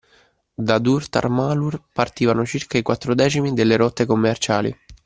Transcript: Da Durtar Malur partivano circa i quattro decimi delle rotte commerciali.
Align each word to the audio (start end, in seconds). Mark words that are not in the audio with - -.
Da 0.69 0.77
Durtar 0.85 1.27
Malur 1.39 1.79
partivano 1.93 2.43
circa 2.43 2.79
i 2.79 2.81
quattro 2.81 3.13
decimi 3.13 3.53
delle 3.53 3.75
rotte 3.77 4.07
commerciali. 4.07 4.75